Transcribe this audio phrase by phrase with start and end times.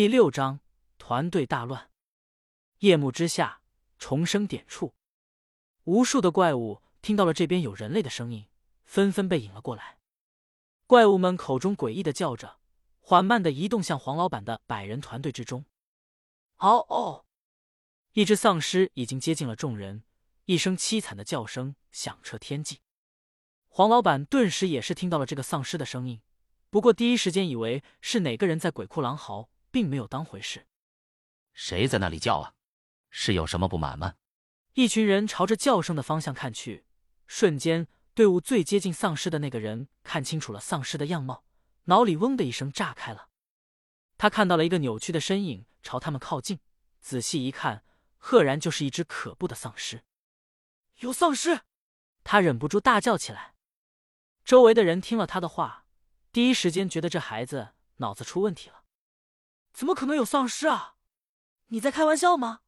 [0.00, 0.60] 第六章
[0.96, 1.90] 团队大乱。
[2.78, 3.60] 夜幕之下，
[3.98, 4.94] 重生点处，
[5.84, 8.46] 无数的怪物听到了这边有人类的声音，
[8.82, 9.98] 纷纷被引了过来。
[10.86, 12.60] 怪物们口中诡异的叫着，
[13.00, 15.66] 缓慢的移动向黄老板的百人团队之中。
[16.56, 17.26] 嗷嗷！
[18.14, 20.04] 一只丧尸已经接近了众人，
[20.46, 22.80] 一声凄惨的叫声响彻天际。
[23.68, 26.22] 黄老板顿时也是听到了这个丧尸的声音，
[26.70, 29.50] 不过第一时间以为是哪个人在鬼哭狼嚎。
[29.70, 30.66] 并没有当回事。
[31.52, 32.54] 谁在那里叫啊？
[33.10, 34.14] 是有什么不满吗？
[34.74, 36.84] 一群人朝着叫声的方向看去，
[37.26, 41.44] 瞬间，队伍最接近丧尸的那个人看清楚了丧尸的样貌，
[41.84, 43.28] 脑里嗡的一声炸开了。
[44.16, 46.60] 他看到了一个扭曲的身影朝他们靠近，
[47.00, 47.84] 仔细一看，
[48.16, 50.04] 赫然就是一只可怖的丧尸。
[50.98, 51.62] 有丧尸！
[52.22, 53.54] 他忍不住大叫起来。
[54.44, 55.86] 周围的人听了他的话，
[56.30, 58.79] 第一时间觉得这孩子脑子出问题了。
[59.72, 60.96] 怎么可能有丧尸啊？
[61.68, 62.60] 你在开玩笑吗？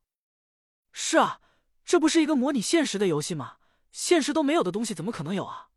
[0.92, 1.40] 是啊，
[1.84, 3.58] 这不是一个模拟现实的游戏吗？
[3.90, 5.70] 现实都没有的东西怎么可能有啊？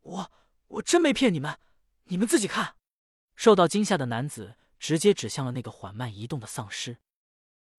[0.00, 0.32] 我
[0.66, 1.58] 我真没骗你们，
[2.04, 2.76] 你们自己看。
[3.36, 6.98] 受到惊吓的男子直接指向了那个缓慢移动的丧尸，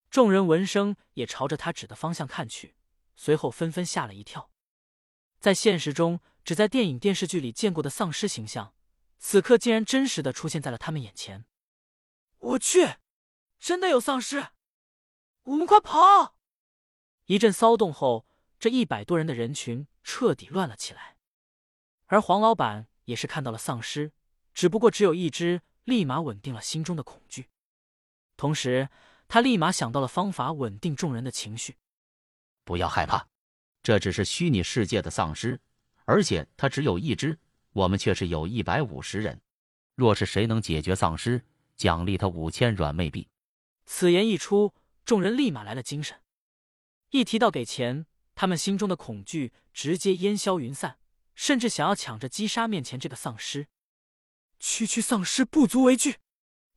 [0.09, 2.75] 众人闻声也朝着他指的方向看去，
[3.15, 4.49] 随后纷纷吓了一跳。
[5.39, 8.73] 在现实中只在电影电视剧里见过的丧尸形象，
[9.19, 11.45] 此刻竟然真实的出现在了他们眼前。
[12.45, 12.97] 我去，
[13.59, 14.49] 真的有丧尸！
[15.45, 16.37] 我们快跑！
[17.25, 18.27] 一阵骚动后，
[18.59, 21.17] 这一百多人的人群彻底乱了起来。
[22.05, 24.11] 而黄老板也是看到了丧尸，
[24.53, 27.49] 只不过只有一只，立马稳定了心中的恐惧。
[28.37, 28.89] 同时，
[29.27, 31.77] 他立马想到了方法稳定众人的情绪。
[32.63, 33.27] 不要害怕，
[33.81, 35.59] 这只是虚拟世界的丧尸，
[36.05, 37.39] 而且它只有一只，
[37.71, 39.41] 我们却是有一百五十人。
[39.95, 41.43] 若是谁能解决丧尸，
[41.75, 43.29] 奖励他五千软妹币。
[43.85, 44.73] 此言一出，
[45.03, 46.21] 众人立马来了精神。
[47.11, 50.97] 一提到给钱，他们心中的恐惧直接烟消云散，
[51.35, 53.67] 甚至想要抢着击杀面前这个丧尸。
[54.59, 56.17] 区区丧尸不足为惧，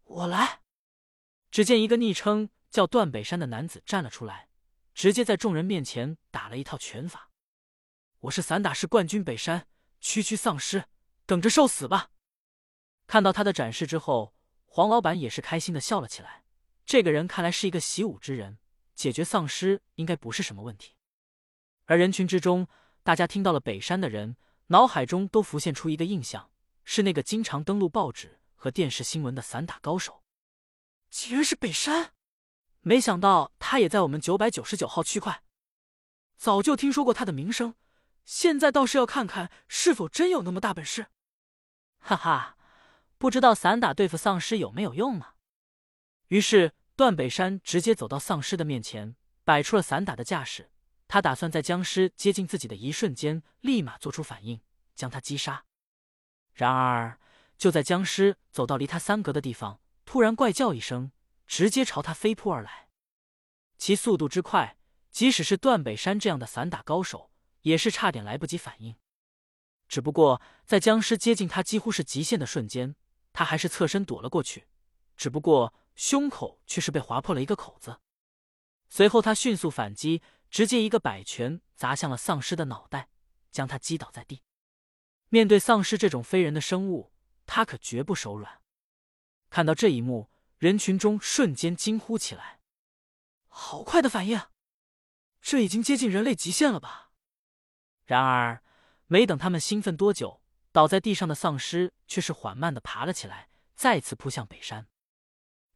[0.04, 0.60] 我来！
[1.50, 4.48] 只见一个昵称叫段北山的男子站了出来，
[4.94, 7.30] 直接在众人面前打了一套拳法。
[8.20, 9.66] 我是散打式冠军北山，
[10.00, 10.84] 区区丧尸，
[11.24, 12.10] 等着受死吧！
[13.06, 14.34] 看到他的展示之后。
[14.70, 16.44] 黄老板也是开心的笑了起来。
[16.84, 18.58] 这个人看来是一个习武之人，
[18.94, 20.94] 解决丧尸应该不是什么问题。
[21.86, 22.68] 而人群之中，
[23.02, 24.36] 大家听到了北山的人，
[24.68, 26.50] 脑海中都浮现出一个印象，
[26.84, 30.22] 是那个经常登录报纸和电视新闻的散打高手。
[31.10, 32.12] 竟然是北山！
[32.82, 35.42] 没想到他也在我们九百九十九号区块。
[36.36, 37.74] 早就听说过他的名声，
[38.24, 41.06] 现在倒是要看看是否真有那么大本事。
[41.98, 42.57] 哈哈。
[43.18, 45.34] 不知道散打对付丧尸有没有用呢？
[46.28, 50.70] 于是段北山直接走到丧尸的面前，摆出了散打的架势。
[51.08, 54.60] 他打算在僵尸接近自己的一瞬间，立马做出反应，
[54.94, 55.64] 将他击杀。
[56.52, 57.18] 然而，
[57.56, 61.10] 就在僵尸走到离他三格的地方，突然怪叫一声，
[61.46, 62.88] 直接朝他飞扑而来。
[63.78, 64.76] 其速度之快，
[65.10, 67.30] 即使是段北山这样的散打高手，
[67.62, 68.96] 也是差点来不及反应。
[69.88, 72.94] 只不过在僵尸接近他几乎是极限的瞬间。
[73.38, 74.66] 他还是侧身躲了过去，
[75.16, 78.00] 只不过胸口却是被划破了一个口子。
[78.88, 83.10] 随后他迅速反击，直接一个摆拳砸向了丧尸的脑袋，
[83.52, 84.42] 将他击倒在地。
[85.28, 87.12] 面对丧尸这种非人的生物，
[87.46, 88.60] 他可绝不手软。
[89.50, 92.58] 看到这一幕，人群中瞬间惊呼起来
[93.46, 94.40] ：“好快的反应！
[95.40, 97.12] 这已经接近人类极限了吧？”
[98.04, 98.64] 然而，
[99.06, 100.42] 没等他们兴奋多久。
[100.78, 104.86] 倒在地上的丧尸却是缓慢的爬了起来，再次扑向北山。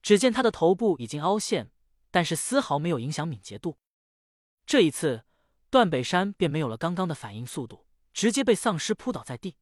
[0.00, 1.72] 只见他的头部已经凹陷，
[2.12, 3.80] 但是丝毫没有影响敏捷度。
[4.64, 5.24] 这一次，
[5.70, 9.56] 段北山便没有了刚刚的反应速度，直接被丧尸扑倒在地。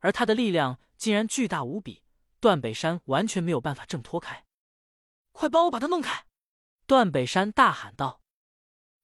[0.00, 2.02] 而他的力量竟然巨大无比，
[2.38, 4.44] 段北山完全没有办法挣脱开。
[5.30, 6.26] 快帮我把他弄开！
[6.86, 8.20] 段北山大喊道。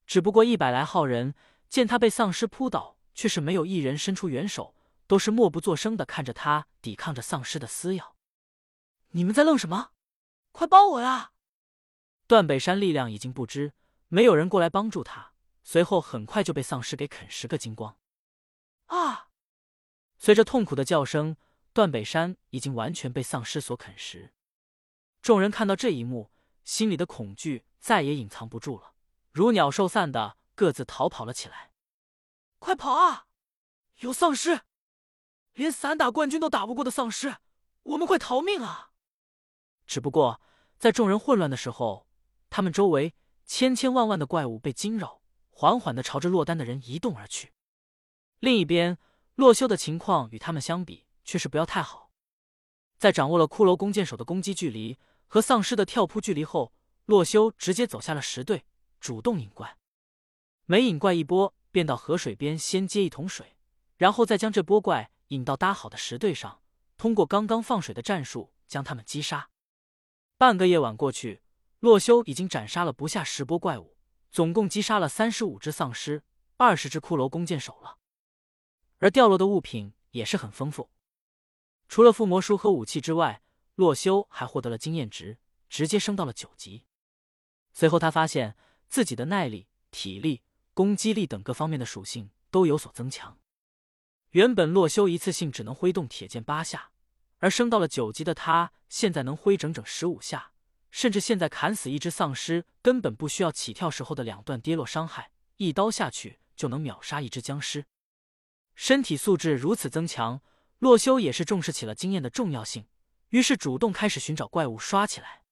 [0.05, 1.33] 只不过一百来号人
[1.67, 4.75] 见他被丧尸扑倒，却是没有一人伸出援手。
[5.09, 8.15] 都是默不作声的看着他抵抗着丧尸的撕咬。
[9.07, 9.89] 你们在愣什么？
[10.51, 11.31] 快帮我呀！
[12.27, 13.73] 段北山力量已经不支，
[14.07, 15.33] 没有人过来帮助他，
[15.63, 17.97] 随后很快就被丧尸给啃食个精光。
[18.85, 19.29] 啊！
[20.19, 21.35] 随着痛苦的叫声，
[21.73, 24.35] 段北山已经完全被丧尸所啃食。
[25.23, 26.29] 众人看到这一幕，
[26.63, 28.93] 心里的恐惧再也隐藏不住了，
[29.31, 31.71] 如鸟兽散的各自逃跑了起来。
[32.59, 33.25] 快跑啊！
[34.01, 34.61] 有丧尸！
[35.59, 37.35] 连散打冠军都打不过的丧尸，
[37.83, 38.91] 我们快逃命啊！
[39.85, 40.39] 只不过
[40.77, 42.07] 在众人混乱的时候，
[42.49, 43.13] 他们周围
[43.45, 47.51] 千千万万的怪物被惊扰，缓缓的朝着落单的人移动而去。
[48.39, 48.97] 另一边，
[49.35, 52.09] 洛修的情况与他们相比却是不要太好。
[52.97, 54.97] 在掌握了骷髅弓箭手的攻击距离
[55.27, 56.71] 和丧尸的跳扑距离后，
[57.03, 58.63] 洛修直接走下了石队，
[59.01, 59.77] 主动引怪。
[60.67, 63.57] 每引怪一波，便到河水边先接一桶水，
[63.97, 66.61] 然后再将这波怪引到搭好的石队上，
[66.97, 69.49] 通过刚刚放水的战术将他们击杀。
[70.37, 71.41] 半个夜晚过去，
[71.79, 73.97] 洛修已经斩杀了不下十波怪物，
[74.31, 76.23] 总共击杀了三十五只丧尸、
[76.57, 77.97] 二十只骷髅弓箭手了。
[78.99, 80.89] 而掉落的物品也是很丰富，
[81.87, 83.41] 除了附魔书和武器之外，
[83.75, 85.37] 洛修还获得了经验值，
[85.69, 86.85] 直接升到了九级。
[87.71, 90.41] 随后他发现自己的耐力、体力、
[90.73, 93.39] 攻击力等各方面的属性都有所增强。
[94.31, 96.91] 原本洛修一次性只能挥动铁剑八下。
[97.39, 100.51] 而升到了九级的他，现在能挥整整十五下，
[100.91, 107.85] 甚至现在砍死一只丧尸根本不需要起跳时候的两段跌落伤害，一刀下去就能秒杀一只僵尸。
[108.75, 110.41] 身体素质如此增强，
[110.79, 112.87] 洛修也是重视起了经验的重要性，
[113.29, 115.43] 于是主动开始寻找怪物刷起来。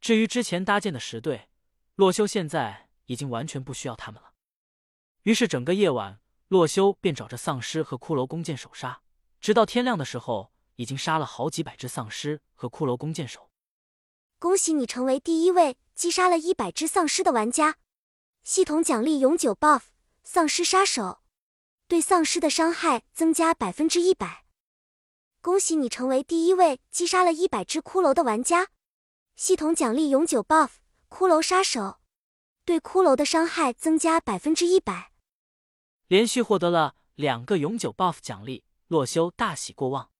[0.00, 1.48] 至于之前搭建的十队，
[1.94, 4.34] 洛修现在已经完全不需要他们了。
[5.22, 9.00] 于是整个夜晚，洛修便找着丧尸和骷髅弓箭手杀，
[9.40, 10.52] 直到天亮的时候。
[10.78, 13.50] 已经杀了好几百只丧尸和骷髅弓箭手，
[14.38, 17.78] 恭喜你成为第一位击杀了一百只丧尸的玩家！
[18.44, 19.86] 系统奖励永久 buff：
[20.22, 21.18] 丧尸杀手，
[21.88, 24.44] 对丧尸的伤害增加百分之一百。
[25.40, 28.68] 恭喜你成为第一位击杀了一百只骷髅的玩家！
[29.34, 30.74] 系统奖励永久 buff：
[31.10, 31.98] 骷髅杀手，
[32.64, 35.10] 对骷髅的伤害增加百分之一百。
[36.08, 40.10] 连续获得了两个永久 buff 奖励，洛修大喜过望。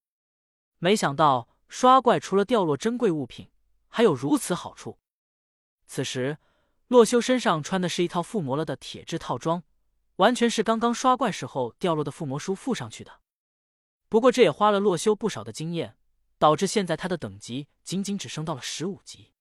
[0.78, 3.50] 没想到刷怪除了掉落珍贵物品，
[3.88, 4.98] 还有如此好处。
[5.86, 6.36] 此时，
[6.88, 9.62] 洛修身上穿的是一套附魔了的铁质套装，
[10.16, 13.20] 完全是刚刚刷怪时候掉落的附魔书附上去的。
[14.10, 15.96] 不过这也花了洛修不少的经验，
[16.38, 19.32] 导致现在他的等级仅仅只升到了十五级。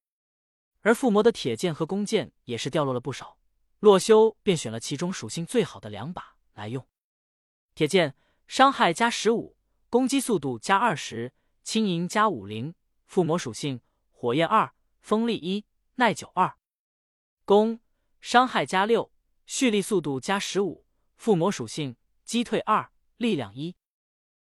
[0.80, 3.38] 而附魔的铁剑和弓箭也是掉落了不少，
[3.80, 6.86] 洛修便选了其中属性最好的两把来用。
[7.74, 8.16] 铁剑
[8.48, 9.56] 伤害加十五。
[9.90, 11.32] 攻击速度加二十，
[11.64, 12.76] 轻盈加五零，
[13.06, 13.80] 附魔属性
[14.12, 15.66] 火焰二，风力一，
[15.96, 16.58] 耐久二。
[17.46, 17.80] 攻
[18.20, 19.10] 伤害加六，
[19.46, 21.96] 蓄力速度加十五，附魔属性
[22.26, 23.78] 击退二，力量一。